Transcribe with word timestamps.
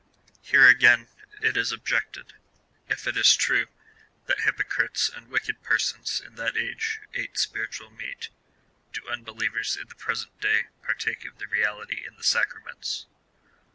Here 0.41 0.67
again 0.67 1.09
it 1.43 1.55
is 1.55 1.71
objected:" 1.71 2.33
If 2.89 3.05
it 3.05 3.15
is 3.15 3.35
true, 3.35 3.67
that 4.25 4.39
hypocrites 4.39 5.09
and 5.09 5.27
Avicked 5.27 5.61
persons 5.61 6.19
in 6.25 6.33
that 6.37 6.57
age 6.57 6.99
ate 7.13 7.37
spiritual 7.37 7.91
meat, 7.91 8.29
do 8.93 9.07
un 9.07 9.21
believers 9.23 9.77
in 9.79 9.87
the 9.89 9.93
present 9.93 10.39
day 10.41 10.63
partake 10.81 11.23
of 11.25 11.37
the 11.37 11.45
reality 11.45 12.03
in 12.03 12.15
the 12.17 12.23
sacraments 12.23 13.05